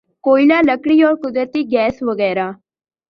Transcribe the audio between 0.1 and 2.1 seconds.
کوئلہ لکڑی اور قدرتی گیس